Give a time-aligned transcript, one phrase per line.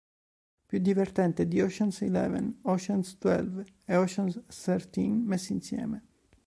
[0.65, 6.03] Più divertente di "Ocean's Eleven", "Ocean's Twelve" e "Ocean's Thirteen" messi insieme.